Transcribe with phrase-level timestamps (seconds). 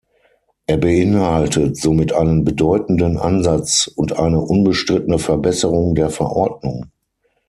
[0.65, 6.87] Er beinhaltet somit einen bedeutenden Ansatz und eine unbestrittene Verbesserung der Verordnung.